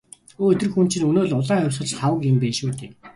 Өө 0.43 0.51
тэр 0.59 0.69
хүн 0.73 0.87
чинь 0.91 1.07
өнөө 1.09 1.25
л 1.27 1.35
«улаан 1.39 1.61
хувьсгалч» 1.65 1.91
Лхагва 1.93 2.29
юм 2.31 2.37
байна 2.41 2.55
шүү 2.57 2.71
дээ. 2.79 2.89